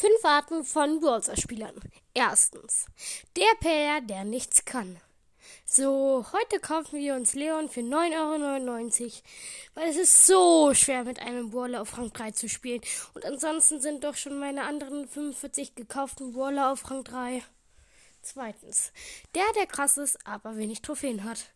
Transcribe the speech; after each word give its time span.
Fünf 0.00 0.24
Arten 0.24 0.64
von 0.64 0.98
Brawler-Spielern. 1.00 1.74
Erstens, 2.14 2.86
der 3.36 3.54
Player, 3.60 4.00
der 4.00 4.24
nichts 4.24 4.64
kann. 4.64 4.98
So, 5.66 6.24
heute 6.32 6.58
kaufen 6.58 6.98
wir 6.98 7.16
uns 7.16 7.34
Leon 7.34 7.68
für 7.68 7.80
9,99 7.80 9.02
Euro, 9.02 9.12
weil 9.74 9.90
es 9.90 9.98
ist 9.98 10.24
so 10.24 10.72
schwer 10.72 11.04
mit 11.04 11.20
einem 11.20 11.50
Brawler 11.50 11.82
auf 11.82 11.98
Rang 11.98 12.10
3 12.14 12.30
zu 12.30 12.48
spielen. 12.48 12.80
Und 13.12 13.26
ansonsten 13.26 13.82
sind 13.82 14.02
doch 14.02 14.16
schon 14.16 14.38
meine 14.38 14.62
anderen 14.62 15.06
45 15.06 15.74
gekauften 15.74 16.32
Brawler 16.32 16.72
auf 16.72 16.90
Rang 16.90 17.04
3. 17.04 17.42
Zweitens, 18.22 18.94
der, 19.34 19.52
der 19.54 19.66
krass 19.66 19.98
ist, 19.98 20.26
aber 20.26 20.56
wenig 20.56 20.80
Trophäen 20.80 21.24
hat. 21.24 21.50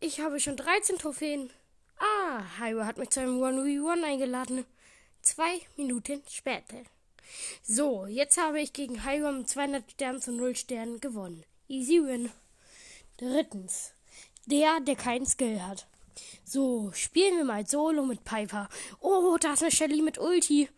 Ich 0.00 0.18
habe 0.18 0.40
schon 0.40 0.56
13 0.56 0.98
Trophäen. 0.98 1.52
Ah, 1.98 2.42
Hyro 2.58 2.84
hat 2.84 2.98
mich 2.98 3.10
zu 3.10 3.20
einem 3.20 3.40
1v1 3.40 4.02
eingeladen. 4.02 4.64
Zwei 5.22 5.60
Minuten 5.76 6.20
später. 6.28 6.82
So, 7.62 8.06
jetzt 8.06 8.38
habe 8.38 8.60
ich 8.60 8.72
gegen 8.72 9.04
Hiram 9.04 9.46
200 9.46 9.90
Sterne 9.90 10.20
zu 10.20 10.32
0 10.32 10.56
Sternen 10.56 11.00
gewonnen. 11.00 11.44
Easy 11.68 12.02
win. 12.02 12.30
Drittens. 13.16 13.92
Der, 14.46 14.80
der 14.80 14.96
keinen 14.96 15.26
Skill 15.26 15.62
hat. 15.62 15.86
So, 16.44 16.90
spielen 16.92 17.36
wir 17.36 17.44
mal 17.44 17.66
Solo 17.66 18.04
mit 18.04 18.24
Piper. 18.24 18.68
Oh, 19.00 19.36
da 19.38 19.52
ist 19.52 19.62
eine 19.62 19.70
Shelly 19.70 20.02
mit 20.02 20.18
Ulti. 20.18 20.68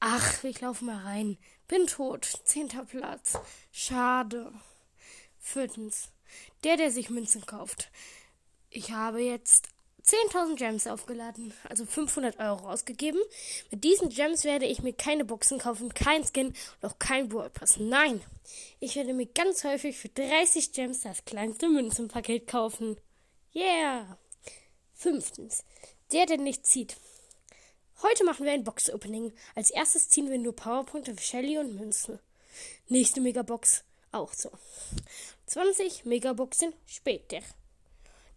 Ach, 0.00 0.44
ich 0.44 0.60
laufe 0.60 0.84
mal 0.84 1.02
rein. 1.04 1.38
Bin 1.66 1.86
tot. 1.86 2.24
Zehnter 2.44 2.84
Platz. 2.84 3.38
Schade. 3.70 4.52
Viertens. 5.38 6.10
Der, 6.64 6.76
der 6.76 6.90
sich 6.90 7.10
Münzen 7.10 7.46
kauft. 7.46 7.90
Ich 8.70 8.92
habe 8.92 9.20
jetzt 9.20 9.68
10.000 10.08 10.56
Gems 10.56 10.86
aufgeladen, 10.86 11.52
also 11.68 11.84
500 11.84 12.38
Euro 12.38 12.70
ausgegeben. 12.70 13.20
Mit 13.70 13.84
diesen 13.84 14.08
Gems 14.08 14.44
werde 14.44 14.64
ich 14.64 14.82
mir 14.82 14.94
keine 14.94 15.26
Boxen 15.26 15.58
kaufen, 15.58 15.92
kein 15.92 16.24
Skin 16.24 16.48
und 16.48 16.88
auch 16.88 16.98
kein 16.98 17.28
Pass. 17.28 17.76
Nein, 17.78 18.22
ich 18.80 18.96
werde 18.96 19.12
mir 19.12 19.26
ganz 19.26 19.64
häufig 19.64 19.98
für 19.98 20.08
30 20.08 20.72
Gems 20.72 21.02
das 21.02 21.24
kleinste 21.26 21.68
Münzenpaket 21.68 22.46
kaufen. 22.46 22.96
Yeah! 23.54 24.18
Fünftens, 24.94 25.64
der, 26.10 26.24
der 26.24 26.38
nicht 26.38 26.64
zieht. 26.64 26.96
Heute 28.02 28.24
machen 28.24 28.46
wir 28.46 28.52
ein 28.52 28.64
Box-Opening. 28.64 29.32
Als 29.54 29.70
erstes 29.70 30.08
ziehen 30.08 30.30
wir 30.30 30.38
nur 30.38 30.56
Powerpunkte 30.56 31.14
für 31.14 31.22
Shelly 31.22 31.58
und 31.58 31.74
Münzen. 31.74 32.18
Nächste 32.88 33.20
Megabox 33.20 33.84
auch 34.12 34.32
so. 34.32 34.50
20 35.46 36.04
Megaboxen 36.04 36.72
später. 36.86 37.40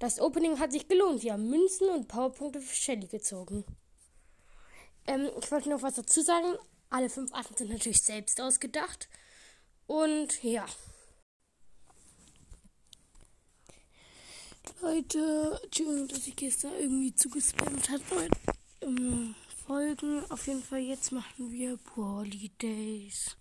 Das 0.02 0.20
Opening 0.20 0.58
hat 0.58 0.72
sich 0.72 0.88
gelohnt. 0.88 1.22
Wir 1.22 1.34
haben 1.34 1.48
Münzen 1.48 1.88
und 1.90 2.08
Powerpunkte 2.08 2.60
für 2.60 2.76
Shelly 2.76 3.06
gezogen. 3.06 3.64
Ähm, 5.06 5.30
ich 5.40 5.52
wollte 5.52 5.70
noch 5.70 5.84
was 5.84 5.94
dazu 5.94 6.22
sagen. 6.22 6.56
Alle 6.90 7.08
fünf 7.08 7.32
Arten 7.36 7.56
sind 7.56 7.70
natürlich 7.70 8.02
selbst 8.02 8.42
ausgedacht. 8.42 9.08
Und 9.86 10.42
ja. 10.42 10.66
Leute, 14.82 15.60
Entschuldigung, 15.66 16.08
dass 16.08 16.26
ich 16.26 16.36
gestern 16.36 16.74
irgendwie 16.74 17.14
zugespammt 17.14 17.92
habe 17.92 18.28
ähm, 18.82 19.36
Folgen. 19.68 20.26
Auf 20.32 20.48
jeden 20.48 20.64
Fall, 20.64 20.80
jetzt 20.80 21.12
machen 21.12 21.52
wir 21.52 21.78
Brawly 21.78 22.50
Days. 22.60 23.38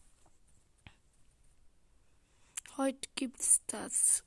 Heute 2.76 3.08
gibt's 3.14 3.62
das 3.66 4.24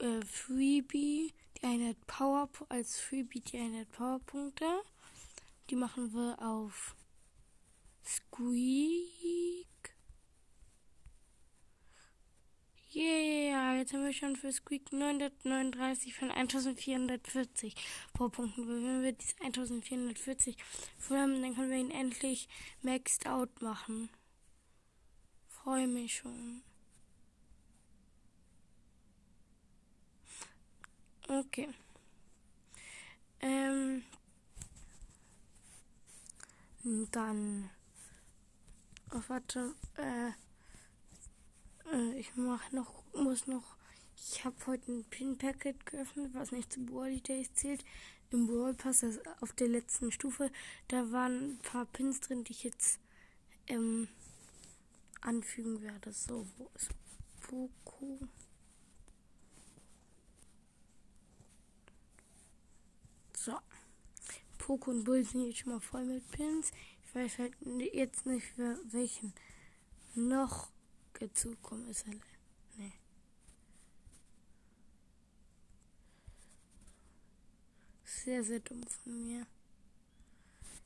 äh, 0.00 0.24
Freebie, 0.24 1.32
die 1.58 1.66
Einheit 1.66 2.06
Power 2.06 2.48
als 2.68 3.00
Freebie 3.00 3.40
die 3.40 3.58
Einheit 3.58 3.90
Powerpunkte. 3.92 4.82
Die 5.70 5.76
machen 5.76 6.12
wir 6.12 6.36
auf 6.40 6.96
Squeak. 8.04 9.68
Yeah, 12.94 13.76
jetzt 13.76 13.94
haben 13.94 14.04
wir 14.04 14.12
schon 14.12 14.36
für 14.36 14.52
Squeak 14.52 14.92
939 14.92 16.14
von 16.14 16.30
1440 16.30 17.74
Powerpunkten. 18.12 18.68
Wenn 18.68 19.02
wir 19.02 19.12
diese 19.12 19.40
1440 19.40 20.56
voll 20.98 21.18
haben, 21.18 21.40
dann 21.40 21.54
können 21.54 21.70
wir 21.70 21.78
ihn 21.78 21.90
endlich 21.90 22.48
maxed 22.82 23.26
out 23.26 23.62
machen. 23.62 24.10
Freue 25.48 25.86
mich 25.86 26.16
schon. 26.16 26.62
Okay. 31.28 31.68
Ähm. 33.40 34.02
Dann. 37.10 37.70
Oh, 39.12 39.22
warte. 39.28 39.74
Äh, 39.96 40.30
äh, 41.92 42.18
ich 42.18 42.34
mach 42.36 42.72
noch, 42.72 43.04
muss 43.14 43.46
noch. 43.46 43.76
Ich 44.16 44.44
habe 44.44 44.56
heute 44.66 44.92
ein 44.92 45.04
Pin-Packet 45.04 45.84
geöffnet, 45.86 46.30
was 46.34 46.52
nicht 46.52 46.72
zu 46.72 46.84
Brawl 46.84 47.20
Days 47.20 47.52
zählt. 47.54 47.84
Im 48.30 48.46
Brawl 48.46 48.74
Pass, 48.74 49.00
das 49.00 49.20
auf 49.40 49.52
der 49.52 49.68
letzten 49.68 50.10
Stufe, 50.10 50.50
da 50.88 51.12
waren 51.12 51.52
ein 51.52 51.58
paar 51.58 51.84
Pins 51.84 52.20
drin, 52.20 52.44
die 52.44 52.52
ich 52.52 52.64
jetzt 52.64 52.98
ähm, 53.66 54.08
anfügen 55.20 55.82
werde. 55.82 56.12
So, 56.12 56.46
wo 56.56 56.70
ist 56.74 56.90
Poco? 57.42 58.18
So. 63.44 63.58
Poco 64.56 64.92
und 64.92 65.02
Bull 65.02 65.24
sind 65.24 65.46
jetzt 65.46 65.58
schon 65.58 65.72
mal 65.72 65.80
voll 65.80 66.04
mit 66.04 66.30
Pins. 66.30 66.70
Ich 67.04 67.12
weiß 67.12 67.38
halt 67.38 67.56
jetzt 67.92 68.24
nicht, 68.24 68.46
für 68.46 68.78
welchen 68.92 69.34
noch 70.14 70.70
gezukommen 71.12 71.88
ist. 71.88 72.04
Nee. 72.76 72.92
Sehr, 78.04 78.44
sehr 78.44 78.60
dumm 78.60 78.86
von 78.86 79.24
mir. 79.24 79.44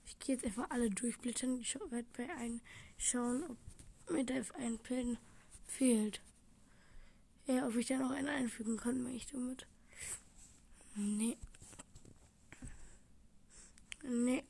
Ich 0.07 0.19
gehe 0.19 0.37
jetzt 0.37 0.47
einfach 0.47 0.71
alle 0.71 0.89
durchblättern. 0.89 1.61
Ich 1.61 1.75
werde 1.75 2.07
bei 2.17 2.35
einem 2.37 2.63
schauen, 2.97 3.45
ob 3.51 4.11
mir 4.11 4.25
da 4.25 4.35
ein 4.55 4.79
Pin 4.79 5.19
fehlt. 5.67 6.23
Ja, 7.45 7.67
ob 7.67 7.77
ich 7.77 7.89
da 7.89 7.99
noch 7.99 8.13
einen 8.13 8.29
einfügen 8.29 8.79
kann, 8.79 9.03
meine 9.03 9.17
ich 9.17 9.27
damit. 9.27 9.67
Nee. 10.95 11.37
Nee. 14.09 14.45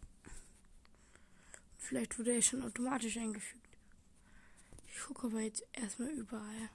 Vielleicht 1.78 2.18
wurde 2.18 2.34
er 2.34 2.42
schon 2.42 2.62
automatisch 2.62 3.16
eingefügt. 3.16 3.66
Ich 4.88 5.00
gucke 5.00 5.28
aber 5.28 5.40
jetzt 5.40 5.64
erstmal 5.72 6.10
überall. 6.10 6.70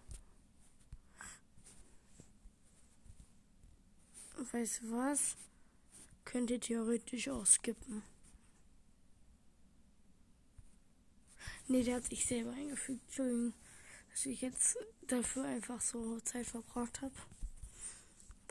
Weißt 4.51 4.81
du 4.81 4.91
was? 4.91 5.35
Könnt 6.25 6.49
ihr 6.49 6.59
theoretisch 6.59 7.29
auch 7.29 7.45
skippen. 7.45 8.01
Nee, 11.67 11.83
der 11.83 11.97
hat 11.97 12.05
sich 12.05 12.25
selber 12.25 12.51
eingefügt. 12.51 13.01
Entschuldigung, 13.05 13.53
dass 14.09 14.25
ich 14.25 14.41
jetzt 14.41 14.77
dafür 15.07 15.45
einfach 15.45 15.81
so 15.81 16.19
Zeit 16.21 16.47
verbraucht 16.47 17.01
habe. 17.01 17.13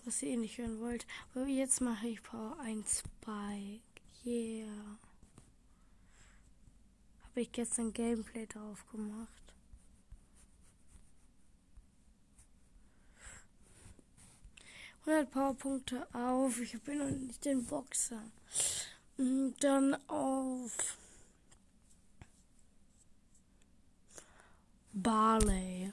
Was 0.05 0.23
ihr 0.23 0.31
eh 0.31 0.37
nicht 0.37 0.59
hören 0.59 0.79
wollt. 0.81 1.07
Aber 1.35 1.47
jetzt 1.47 1.81
mache 1.81 2.07
ich 2.07 2.23
Power 2.23 2.59
1 2.61 3.01
Spike. 3.01 3.90
Yeah. 4.25 4.99
Habe 7.25 7.41
ich 7.41 7.53
gestern 7.53 7.93
Gameplay 7.93 8.47
drauf 8.47 8.85
gemacht. 8.91 9.41
Powerpunkte 15.05 16.07
auf. 16.15 16.61
Ich 16.61 16.81
bin 16.83 16.99
noch 16.99 17.11
nicht 17.11 17.45
den 17.45 17.65
Boxer. 17.65 18.23
Und 19.17 19.55
dann 19.61 19.97
auf 20.09 20.97
Barley. 24.93 25.93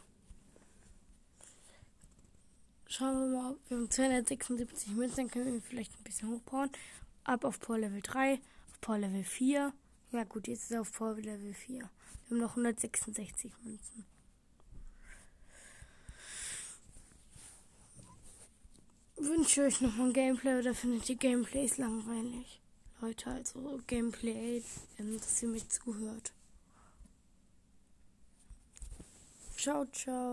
Schauen 2.87 3.31
wir 3.31 3.41
mal, 3.41 3.55
wir 3.67 3.77
haben 3.77 3.91
276 3.91 4.89
Münzen, 4.89 5.15
dann 5.17 5.29
können 5.29 5.53
wir 5.53 5.61
vielleicht 5.61 5.93
ein 5.97 6.03
bisschen 6.03 6.29
hochbauen 6.29 6.71
ab 7.27 7.43
auf 7.45 7.59
Power 7.59 7.79
Level 7.79 8.01
3, 8.01 8.33
auf 8.33 8.81
Power 8.81 8.97
Level 8.97 9.23
4. 9.23 9.73
Ja 10.11 10.23
gut, 10.23 10.47
jetzt 10.47 10.63
ist 10.63 10.71
er 10.71 10.81
auf 10.81 10.91
Power 10.93 11.15
Level 11.15 11.53
4. 11.53 11.79
Wir 11.79 11.89
haben 12.29 12.37
noch 12.37 12.51
166 12.51 13.51
Münzen. 13.63 14.05
Wünsche 19.17 19.63
euch 19.63 19.81
noch 19.81 19.97
ein 19.97 20.13
Gameplay 20.13 20.59
oder 20.59 20.73
findet 20.73 21.09
ihr 21.09 21.15
Gameplays 21.15 21.77
langweilig? 21.77 22.61
Leute, 23.01 23.31
also 23.31 23.79
Gameplay, 23.87 24.63
dass 24.97 25.41
ihr 25.43 25.49
mich 25.49 25.67
zuhört. 25.69 26.33
Ciao, 29.57 29.85
ciao. 29.85 30.25